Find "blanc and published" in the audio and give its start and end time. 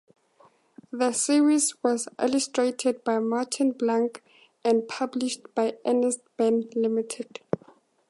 3.71-5.53